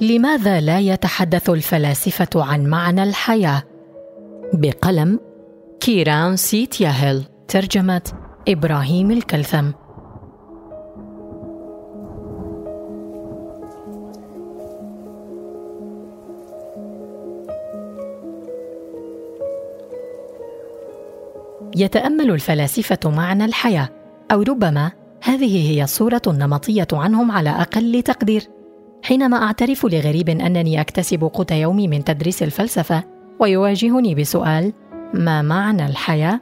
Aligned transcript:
لماذا 0.00 0.60
لا 0.60 0.80
يتحدث 0.80 1.50
الفلاسفة 1.50 2.44
عن 2.44 2.66
معنى 2.66 3.02
الحياة؟ 3.02 3.62
بقلم 4.54 5.20
كيران 5.80 6.36
سيت 6.36 6.80
ياهل 6.80 7.24
ترجمة 7.48 8.02
إبراهيم 8.48 9.10
الكلثم 9.10 9.70
يتأمل 21.76 22.30
الفلاسفة 22.30 23.10
معنى 23.10 23.44
الحياة 23.44 23.88
أو 24.32 24.42
ربما 24.42 24.92
هذه 25.22 25.70
هي 25.70 25.84
الصورة 25.84 26.22
النمطيه 26.26 26.88
عنهم 26.92 27.30
على 27.30 27.50
أقل 27.50 28.02
تقدير 28.02 28.57
حينما 29.08 29.42
أعترف 29.42 29.84
لغريب 29.84 30.28
أنني 30.28 30.80
أكتسب 30.80 31.30
قوت 31.34 31.52
يومي 31.52 31.88
من 31.88 32.04
تدريس 32.04 32.42
الفلسفة 32.42 33.04
ويواجهني 33.40 34.14
بسؤال 34.14 34.72
ما 35.14 35.42
معنى 35.42 35.86
الحياة؟ 35.86 36.40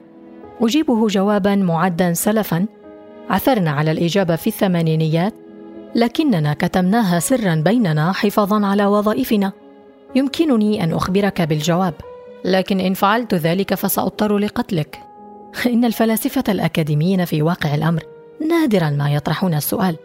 أجيبه 0.60 1.06
جوابا 1.06 1.54
معدا 1.54 2.12
سلفا 2.12 2.66
عثرنا 3.30 3.70
على 3.70 3.90
الإجابة 3.90 4.36
في 4.36 4.46
الثمانينيات 4.46 5.34
لكننا 5.94 6.54
كتمناها 6.54 7.18
سرا 7.18 7.54
بيننا 7.54 8.12
حفاظا 8.12 8.66
على 8.66 8.86
وظائفنا. 8.86 9.52
يمكنني 10.14 10.84
أن 10.84 10.92
أخبرك 10.92 11.42
بالجواب 11.42 11.94
لكن 12.44 12.80
إن 12.80 12.94
فعلت 12.94 13.34
ذلك 13.34 13.74
فسأضطر 13.74 14.38
لقتلك. 14.38 15.00
إن 15.72 15.84
الفلاسفة 15.84 16.44
الأكاديميين 16.48 17.24
في 17.24 17.42
واقع 17.42 17.74
الأمر 17.74 18.02
نادرا 18.48 18.90
ما 18.90 19.14
يطرحون 19.14 19.54
السؤال 19.54 19.96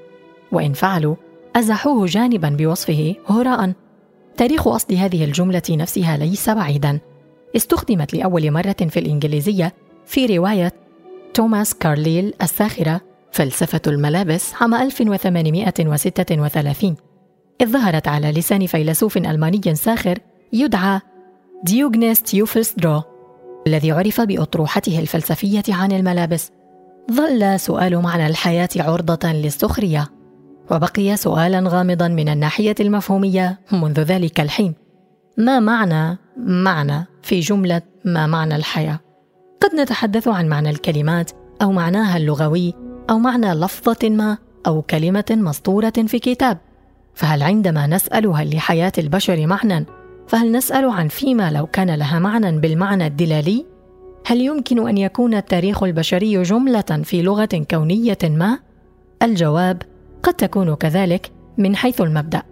وإن 0.51 0.73
فعلوا 0.73 1.15
أزحوه 1.55 2.05
جانبا 2.05 2.49
بوصفه 2.49 3.15
هراء. 3.29 3.73
تاريخ 4.37 4.67
أصل 4.67 4.93
هذه 4.93 5.25
الجملة 5.25 5.61
نفسها 5.69 6.17
ليس 6.17 6.49
بعيدا. 6.49 6.99
استخدمت 7.55 8.13
لأول 8.13 8.51
مرة 8.51 8.75
في 8.89 8.99
الإنجليزية 8.99 9.73
في 10.05 10.37
رواية 10.37 10.73
توماس 11.33 11.73
كارليل 11.73 12.33
الساخرة 12.41 13.01
فلسفة 13.31 13.81
الملابس 13.87 14.53
عام 14.61 14.73
1836 14.73 16.95
إذ 17.61 17.67
ظهرت 17.67 18.07
على 18.07 18.31
لسان 18.31 18.65
فيلسوف 18.65 19.17
ألماني 19.17 19.75
ساخر 19.75 20.19
يدعى 20.53 20.99
ديوغنيس 21.63 22.21
تيوفلس 22.21 22.73
درو 22.73 23.01
الذي 23.67 23.91
عرف 23.91 24.21
بأطروحته 24.21 24.99
الفلسفية 24.99 25.63
عن 25.69 25.91
الملابس. 25.91 26.51
ظل 27.11 27.59
سؤال 27.59 28.01
معنى 28.01 28.27
الحياة 28.27 28.69
عرضة 28.75 29.31
للسخرية. 29.31 30.07
وبقي 30.71 31.17
سؤالا 31.17 31.69
غامضا 31.69 32.07
من 32.07 32.29
الناحية 32.29 32.75
المفهومية 32.79 33.59
منذ 33.71 33.99
ذلك 33.99 34.39
الحين. 34.39 34.73
ما 35.37 35.59
معنى 35.59 36.17
معنى 36.37 37.05
في 37.23 37.39
جملة 37.39 37.81
ما 38.05 38.27
معنى 38.27 38.55
الحياة؟ 38.55 38.99
قد 39.61 39.75
نتحدث 39.75 40.27
عن 40.27 40.49
معنى 40.49 40.69
الكلمات 40.69 41.31
أو 41.61 41.71
معناها 41.71 42.17
اللغوي 42.17 42.73
أو 43.09 43.19
معنى 43.19 43.53
لفظة 43.53 44.09
ما 44.09 44.37
أو 44.67 44.81
كلمة 44.81 45.25
مسطورة 45.31 45.93
في 46.07 46.19
كتاب. 46.19 46.57
فهل 47.13 47.43
عندما 47.43 47.87
نسال 47.87 48.27
هل 48.27 48.55
لحياة 48.55 48.91
البشر 48.97 49.47
معنى 49.47 49.85
فهل 50.27 50.51
نسأل 50.51 50.85
عن 50.85 51.07
فيما 51.07 51.51
لو 51.51 51.67
كان 51.67 51.95
لها 51.95 52.19
معنى 52.19 52.59
بالمعنى 52.59 53.07
الدلالي؟ 53.07 53.65
هل 54.25 54.41
يمكن 54.41 54.87
أن 54.87 54.97
يكون 54.97 55.33
التاريخ 55.33 55.83
البشري 55.83 56.43
جملة 56.43 57.01
في 57.03 57.21
لغة 57.21 57.65
كونية 57.71 58.17
ما؟ 58.23 58.59
الجواب 59.23 59.81
قد 60.23 60.33
تكون 60.33 60.75
كذلك 60.75 61.31
من 61.57 61.75
حيث 61.75 62.01
المبدأ 62.01 62.43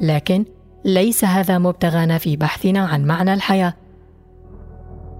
لكن 0.00 0.44
ليس 0.84 1.24
هذا 1.24 1.58
مبتغانا 1.58 2.18
في 2.18 2.36
بحثنا 2.36 2.80
عن 2.80 3.04
معنى 3.04 3.34
الحياة 3.34 3.74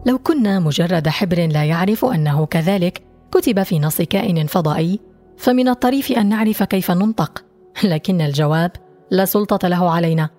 لو 0.06 0.18
كنا 0.18 0.58
مجرد 0.58 1.08
حبر 1.08 1.46
لا 1.46 1.64
يعرف 1.64 2.04
أنه 2.04 2.46
كذلك 2.46 3.02
كتب 3.32 3.62
في 3.62 3.78
نص 3.78 4.02
كائن 4.02 4.46
فضائي 4.46 5.00
فمن 5.36 5.68
الطريف 5.68 6.12
أن 6.12 6.28
نعرف 6.28 6.62
كيف 6.62 6.90
ننطق 6.90 7.44
لكن 7.84 8.20
الجواب 8.20 8.70
لا 9.10 9.24
سلطة 9.24 9.68
له 9.68 9.90
علينا 9.90 10.30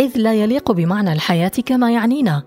إذ 0.00 0.18
لا 0.18 0.34
يليق 0.34 0.72
بمعنى 0.72 1.12
الحياة 1.12 1.52
كما 1.66 1.90
يعنينا. 1.90 2.42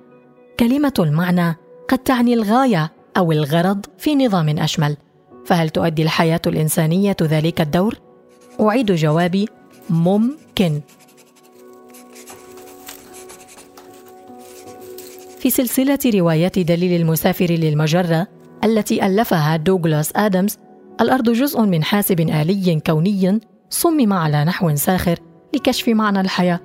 كلمة 0.60 0.94
المعنى 1.00 1.56
قد 1.90 1.98
تعني 1.98 2.34
الغاية 2.34 2.92
أو 3.18 3.32
الغرض 3.32 3.86
في 3.98 4.16
نظام 4.16 4.50
أشمل، 4.50 4.98
فهل 5.46 5.70
تؤدي 5.70 6.04
الحياة 6.04 6.42
الإنسانية 6.48 7.16
ذلك 7.22 7.62
الدور؟ 7.62 8.00
أعيد 8.62 8.92
جوابي: 8.92 9.50
ممكن. 9.90 10.82
في 15.40 15.50
سلسلة 15.50 16.00
روايات 16.06 16.60
دليل 16.60 17.02
المسافر 17.02 17.46
للمجرة 17.46 18.28
التي 18.64 19.06
ألفها 19.06 19.58
دوغلاس 19.58 20.12
آدمز، 20.16 20.58
الأرض 21.02 21.30
جزء 21.30 21.62
من 21.62 21.84
حاسب 21.84 22.20
آلي 22.20 22.82
كوني 22.86 23.40
صمم 23.70 24.14
على 24.14 24.46
نحو 24.46 24.76
ساخر 24.76 25.20
لكشف 25.54 25.90
معنى 25.90 26.22
الحياة. 26.22 26.60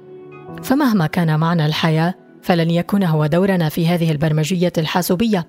فمهما 0.63 1.07
كان 1.07 1.41
معنى 1.41 1.67
الحياة 1.67 2.15
فلن 2.43 2.71
يكون 2.71 3.05
هو 3.05 3.27
دورنا 3.27 3.69
في 3.69 3.89
هذه 3.89 4.11
البرمجية 4.11 4.73
الحاسوبية. 4.79 5.49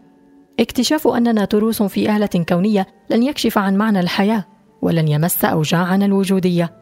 اكتشاف 0.59 1.07
أننا 1.07 1.45
تروس 1.45 1.83
في 1.83 2.15
آلة 2.15 2.45
كونية 2.49 2.87
لن 3.09 3.23
يكشف 3.23 3.57
عن 3.57 3.77
معنى 3.77 3.99
الحياة. 3.99 4.45
ولن 4.81 5.07
يمس 5.07 5.45
أوجاعنا 5.45 6.05
الوجودية 6.05 6.73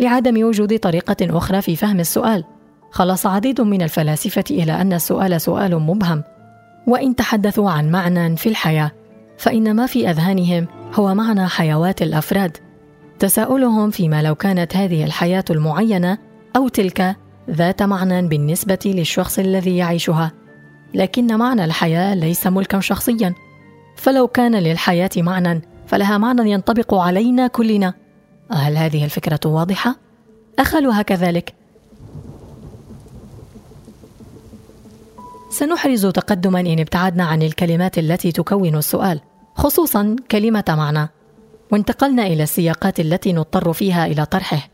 لعدم 0.00 0.44
وجود 0.44 0.78
طريقة 0.78 1.16
أخرى 1.22 1.62
في 1.62 1.76
فهم 1.76 2.00
السؤال. 2.00 2.44
خلص 2.90 3.26
عديد 3.26 3.60
من 3.60 3.82
الفلاسفة 3.82 4.44
إلى 4.50 4.72
أن 4.72 4.92
السؤال 4.92 5.40
سؤال 5.40 5.78
مبهم. 5.78 6.22
وإن 6.86 7.16
تحدثوا 7.16 7.70
عن 7.70 7.90
معنى 7.90 8.36
في 8.36 8.48
الحياة 8.48 8.90
فإن 9.38 9.76
ما 9.76 9.86
في 9.86 10.10
أذهانهم 10.10 10.66
هو 10.94 11.14
معنى 11.14 11.46
حيوات 11.46 12.02
الأفراد. 12.02 12.56
تساؤلهم 13.18 13.90
فيما 13.90 14.22
لو 14.22 14.34
كانت 14.34 14.76
هذه 14.76 15.04
الحياة 15.04 15.44
المعينة 15.50 16.18
أو 16.56 16.68
تلك 16.68 17.16
ذات 17.50 17.82
معنى 17.82 18.28
بالنسبة 18.28 18.78
للشخص 18.84 19.38
الذي 19.38 19.76
يعيشها. 19.76 20.32
لكن 20.94 21.36
معنى 21.36 21.64
الحياة 21.64 22.14
ليس 22.14 22.46
ملكا 22.46 22.80
شخصيا. 22.80 23.34
فلو 23.96 24.28
كان 24.28 24.54
للحياة 24.54 25.10
معنى 25.16 25.62
فلها 25.86 26.18
معنى 26.18 26.50
ينطبق 26.50 26.94
علينا 26.94 27.46
كلنا. 27.46 27.94
هل 28.52 28.76
هذه 28.76 29.04
الفكرة 29.04 29.40
واضحة؟ 29.44 29.96
اخلها 30.58 31.02
كذلك. 31.02 31.54
سنحرز 35.50 36.06
تقدما 36.06 36.60
إن 36.60 36.80
ابتعدنا 36.80 37.24
عن 37.24 37.42
الكلمات 37.42 37.98
التي 37.98 38.32
تكون 38.32 38.76
السؤال 38.76 39.20
خصوصا 39.54 40.16
كلمة 40.30 40.64
معنى. 40.68 41.08
وانتقلنا 41.72 42.26
إلى 42.26 42.42
السياقات 42.42 43.00
التي 43.00 43.32
نضطر 43.32 43.72
فيها 43.72 44.06
إلى 44.06 44.26
طرحه. 44.26 44.68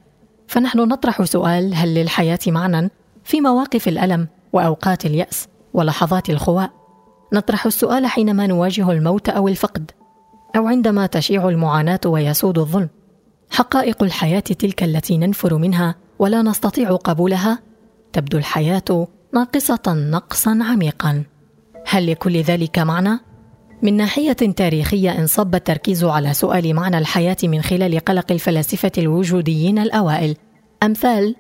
فنحن 0.49 0.79
نطرح 0.79 1.25
سؤال 1.25 1.75
هل 1.75 1.95
للحياة 1.95 2.39
معنى 2.47 2.91
في 3.25 3.41
مواقف 3.41 3.89
الألم 3.89 4.29
وأوقات 4.53 5.07
اليأس 5.07 5.49
ولحظات 5.75 6.31
الخواء. 6.31 6.71
نطرح 7.33 7.67
السؤال 7.67 8.07
حينما 8.07 8.47
نواجه 8.47 8.91
الموت 8.91 9.29
أو 9.29 9.49
الفقد. 9.49 9.91
أو 10.57 10.67
عندما 10.67 11.07
تشيع 11.07 11.49
المعاناة 11.49 12.01
ويسود 12.07 12.59
الظلم. 12.59 12.89
حقائق 13.51 14.03
الحياة 14.03 14.41
تلك 14.41 14.83
التي 14.83 15.19
ننفر 15.19 15.59
منها 15.59 15.95
ولا 16.19 16.43
نستطيع 16.43 16.97
قبولها. 16.97 17.59
تبدو 18.13 18.39
الحياة 18.39 19.09
ناقصة 19.35 19.83
نقصا 19.87 20.59
عميقا. 20.63 21.25
هل 21.87 22.11
لكل 22.11 22.37
ذلك 22.37 22.79
معنى؟ 22.79 23.19
من 23.83 23.97
ناحية 23.97 24.33
تاريخية 24.33 25.19
انصب 25.19 25.55
التركيز 25.55 26.05
على 26.05 26.35
سؤال 26.35 26.75
معنى 26.75 26.99
الحياة 26.99 27.37
من 27.43 27.63
خلال 27.63 27.99
قلق 27.99 28.33
الفلاسفة 28.33 28.93
الوجوديين 28.99 29.79
الأوائل. 29.79 30.37
أمثال 30.83 31.37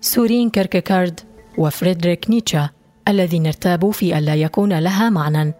سورين 0.00 0.50
كيركيكارد 0.50 1.20
وفريدريك 1.58 2.30
نيتشه 2.30 2.70
الذين 3.08 3.46
ارتابوا 3.46 3.92
في 3.92 4.18
الا 4.18 4.34
يكون 4.34 4.78
لها 4.78 5.10
معنى. 5.10 5.54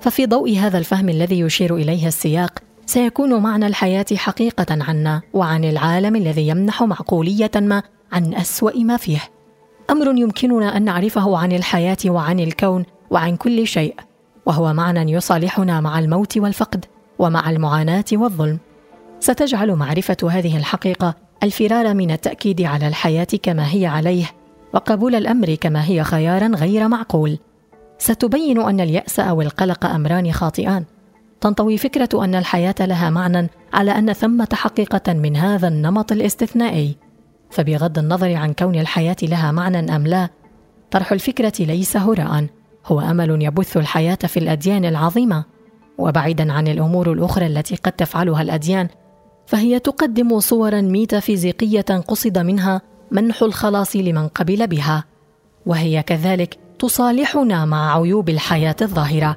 ففي 0.00 0.26
ضوء 0.26 0.56
هذا 0.56 0.78
الفهم 0.78 1.08
الذي 1.08 1.40
يشير 1.40 1.76
إليه 1.76 2.06
السياق 2.06 2.58
سيكون 2.86 3.42
معنى 3.42 3.66
الحياة 3.66 4.06
حقيقة 4.14 4.66
عنا 4.70 5.22
وعن 5.32 5.64
العالم 5.64 6.16
الذي 6.16 6.48
يمنح 6.48 6.82
معقولية 6.82 7.50
ما 7.56 7.82
عن 8.12 8.34
أسوأ 8.34 8.78
ما 8.78 8.96
فيه. 8.96 9.20
أمر 9.90 10.06
يمكننا 10.18 10.76
أن 10.76 10.84
نعرفه 10.84 11.38
عن 11.38 11.52
الحياة 11.52 11.96
وعن 12.06 12.40
الكون 12.40 12.84
وعن 13.10 13.36
كل 13.36 13.66
شيء 13.66 13.94
وهو 14.46 14.72
معنى 14.72 15.12
يصالحنا 15.12 15.80
مع 15.80 15.98
الموت 15.98 16.38
والفقد 16.38 16.84
ومع 17.18 17.50
المعاناة 17.50 18.04
والظلم. 18.12 18.58
ستجعل 19.20 19.74
معرفة 19.74 20.16
هذه 20.30 20.56
الحقيقة 20.56 21.14
الفرار 21.42 21.94
من 21.94 22.10
التأكيد 22.10 22.62
على 22.62 22.88
الحياة 22.88 23.28
كما 23.42 23.74
هي 23.74 23.86
عليه 23.86 24.30
وقبول 24.74 25.14
الأمر 25.14 25.54
كما 25.54 25.84
هي 25.84 26.04
خيارا 26.04 26.46
غير 26.46 26.88
معقول. 26.88 27.38
ستبين 27.98 28.60
أن 28.60 28.80
اليأس 28.80 29.20
أو 29.20 29.42
القلق 29.42 29.86
أمران 29.86 30.32
خاطئان. 30.32 30.84
تنطوي 31.40 31.78
فكرة 31.78 32.24
أن 32.24 32.34
الحياة 32.34 32.74
لها 32.80 33.10
معنى 33.10 33.50
على 33.72 33.90
أن 33.90 34.12
ثمة 34.12 34.48
حقيقة 34.52 35.12
من 35.12 35.36
هذا 35.36 35.68
النمط 35.68 36.12
الاستثنائي. 36.12 36.96
فبغض 37.50 37.98
النظر 37.98 38.34
عن 38.34 38.52
كون 38.52 38.74
الحياة 38.74 39.16
لها 39.22 39.52
معنى 39.52 39.96
أم 39.96 40.06
لا 40.06 40.28
طرح 40.90 41.12
الفكرة 41.12 41.52
ليس 41.60 41.96
هراء. 41.96 42.46
هو 42.86 43.00
أمل 43.00 43.42
يبث 43.42 43.76
الحياة 43.76 44.18
في 44.26 44.36
الأديان 44.36 44.84
العظيمة. 44.84 45.44
وبعيدا 45.98 46.52
عن 46.52 46.68
الأمور 46.68 47.12
الأخرى 47.12 47.46
التي 47.46 47.76
قد 47.76 47.92
تفعلها 47.92 48.42
الأديان 48.42 48.88
فهي 49.46 49.78
تقدم 49.78 50.40
صورا 50.40 50.80
ميتافيزيقية 50.80 52.04
قصد 52.08 52.38
منها 52.38 52.80
منح 53.10 53.42
الخلاص 53.42 53.96
لمن 53.96 54.28
قبل 54.28 54.66
بها. 54.66 55.04
وهي 55.66 56.02
كذلك 56.02 56.67
تصالحنا 56.78 57.64
مع 57.64 58.00
عيوب 58.00 58.28
الحياة 58.28 58.76
الظاهرة. 58.82 59.36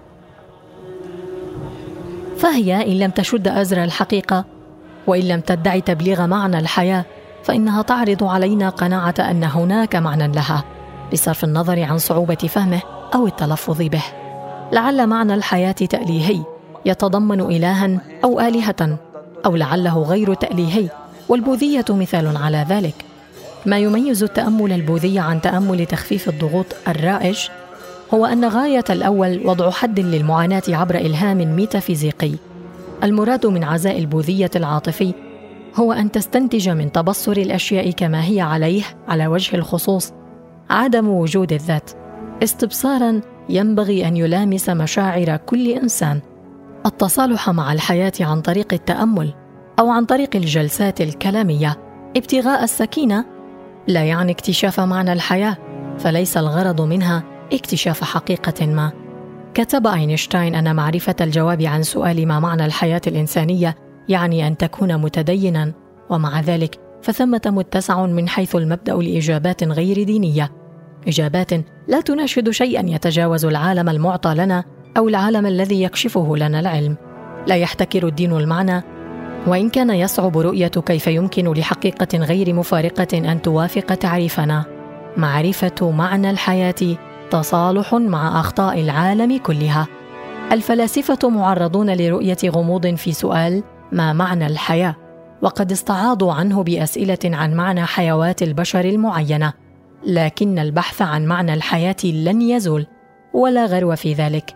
فهي 2.37 2.91
إن 2.91 2.99
لم 2.99 3.11
تشد 3.11 3.47
أزر 3.47 3.83
الحقيقة 3.83 4.45
وإن 5.07 5.21
لم 5.21 5.39
تدعي 5.39 5.81
تبليغ 5.81 6.27
معنى 6.27 6.59
الحياة 6.59 7.05
فإنها 7.43 7.81
تعرض 7.81 8.23
علينا 8.23 8.69
قناعة 8.69 9.15
أن 9.19 9.43
هناك 9.43 9.95
معنى 9.95 10.27
لها 10.27 10.63
بصرف 11.13 11.43
النظر 11.43 11.83
عن 11.83 11.97
صعوبة 11.97 12.35
فهمه 12.35 12.81
أو 13.15 13.27
التلفظ 13.27 13.81
به. 13.81 14.03
لعل 14.71 15.07
معنى 15.07 15.33
الحياة 15.33 15.71
تأليهي 15.71 16.43
يتضمن 16.85 17.41
الها 17.41 17.99
أو 18.23 18.39
آلهة 18.39 18.97
أو 19.45 19.55
لعله 19.55 20.01
غير 20.03 20.33
تأليهي 20.33 20.89
والبوذية 21.29 21.85
مثال 21.89 22.37
على 22.37 22.65
ذلك. 22.69 23.10
ما 23.65 23.77
يميز 23.77 24.23
التأمل 24.23 24.73
البوذي 24.73 25.19
عن 25.19 25.41
تأمل 25.41 25.85
تخفيف 25.85 26.29
الضغوط 26.29 26.65
الرائج 26.87 27.39
هو 28.13 28.25
أن 28.25 28.45
غاية 28.45 28.83
الأول 28.89 29.41
وضع 29.45 29.69
حد 29.69 29.99
للمعاناة 29.99 30.63
عبر 30.69 30.95
إلهام 30.95 31.55
ميتافيزيقي. 31.55 32.31
المراد 33.03 33.45
من 33.45 33.63
عزاء 33.63 33.99
البوذية 33.99 34.49
العاطفي 34.55 35.13
هو 35.75 35.93
أن 35.93 36.11
تستنتج 36.11 36.69
من 36.69 36.91
تبصر 36.91 37.31
الأشياء 37.31 37.91
كما 37.91 38.25
هي 38.25 38.41
عليه 38.41 38.83
على 39.07 39.27
وجه 39.27 39.55
الخصوص 39.55 40.13
عدم 40.69 41.07
وجود 41.07 41.53
الذات. 41.53 41.91
استبصارا 42.43 43.21
ينبغي 43.49 44.07
أن 44.07 44.17
يلامس 44.17 44.69
مشاعر 44.69 45.37
كل 45.37 45.67
إنسان. 45.67 46.21
التصالح 46.85 47.49
مع 47.49 47.73
الحياة 47.73 48.13
عن 48.21 48.41
طريق 48.41 48.73
التأمل 48.73 49.33
أو 49.79 49.89
عن 49.89 50.05
طريق 50.05 50.35
الجلسات 50.35 51.01
الكلامية. 51.01 51.77
ابتغاء 52.17 52.63
السكينة 52.63 53.40
لا 53.87 54.03
يعني 54.03 54.31
اكتشاف 54.31 54.79
معنى 54.79 55.13
الحياة 55.13 55.57
فليس 55.97 56.37
الغرض 56.37 56.81
منها 56.81 57.23
اكتشاف 57.53 58.03
حقيقة 58.03 58.65
ما. 58.65 58.91
كتب 59.53 59.87
أينشتاين 59.87 60.55
أن 60.55 60.75
معرفة 60.75 61.15
الجواب 61.21 61.61
عن 61.61 61.83
سؤال 61.83 62.27
ما 62.27 62.39
معنى 62.39 62.65
الحياة 62.65 63.01
الإنسانية 63.07 63.75
يعني 64.09 64.47
أن 64.47 64.57
تكون 64.57 64.97
متدينا 64.97 65.73
ومع 66.09 66.41
ذلك 66.41 66.79
فثمة 67.01 67.41
متسع 67.45 68.05
من 68.05 68.29
حيث 68.29 68.55
المبدأ 68.55 68.93
لإجابات 68.93 69.63
غير 69.63 70.03
دينية. 70.03 70.51
إجابات 71.07 71.51
لا 71.87 72.01
تناشد 72.01 72.49
شيئا 72.49 72.89
يتجاوز 72.89 73.45
العالم 73.45 73.89
المعطى 73.89 74.33
لنا 74.35 74.63
أو 74.97 75.09
العالم 75.09 75.45
الذي 75.45 75.83
يكشفه 75.83 76.37
لنا 76.37 76.59
العلم. 76.59 76.97
لا 77.47 77.55
يحتكر 77.55 78.07
الدين 78.07 78.31
المعنى 78.31 78.83
وإن 79.47 79.69
كان 79.69 79.89
يصعب 79.89 80.37
رؤية 80.37 80.67
كيف 80.67 81.07
يمكن 81.07 81.53
لحقيقة 81.53 82.17
غير 82.17 82.53
مفارقة 82.53 83.17
أن 83.17 83.41
توافق 83.41 83.95
تعريفنا. 83.95 84.65
معرفة 85.17 85.91
معنى 85.91 86.29
الحياة 86.29 86.97
تصالح 87.31 87.93
مع 87.93 88.39
أخطاء 88.39 88.81
العالم 88.81 89.37
كلها. 89.37 89.87
الفلاسفة 90.51 91.29
معرضون 91.29 91.89
لرؤية 91.89 92.37
غموض 92.45 92.95
في 92.95 93.11
سؤال 93.11 93.63
ما 93.91 94.13
معنى 94.13 94.47
الحياة؟ 94.47 94.95
وقد 95.41 95.71
استعاضوا 95.71 96.33
عنه 96.33 96.63
بأسئلة 96.63 97.19
عن 97.25 97.53
معنى 97.53 97.85
حيوات 97.85 98.43
البشر 98.43 98.85
المعينة. 98.85 99.53
لكن 100.05 100.59
البحث 100.59 101.01
عن 101.01 101.25
معنى 101.25 101.53
الحياة 101.53 101.95
لن 102.03 102.41
يزول 102.41 102.87
ولا 103.33 103.65
غرو 103.65 103.95
في 103.95 104.13
ذلك. 104.13 104.55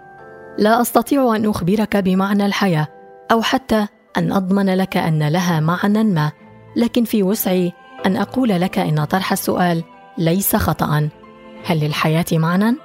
لا 0.57 0.81
أستطيع 0.81 1.35
أن 1.35 1.49
أخبرك 1.49 1.97
بمعنى 1.97 2.45
الحياة 2.45 2.87
أو 3.31 3.41
حتى 3.41 3.87
أن 4.17 4.31
أضمن 4.31 4.69
لك 4.75 4.97
أن 4.97 5.27
لها 5.27 5.59
معنى 5.59 6.03
ما 6.03 6.31
لكن 6.75 7.03
في 7.03 7.23
وسعي 7.23 7.73
أن 8.05 8.17
أقول 8.17 8.49
لك 8.49 8.79
إن 8.79 9.03
طرح 9.03 9.31
السؤال 9.31 9.83
ليس 10.17 10.55
خطأ. 10.55 11.09
هل 11.65 11.79
للحياة 11.79 12.25
معنى؟ 12.33 12.75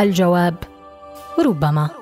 الجواب 0.00 0.54
ربما. 1.38 2.01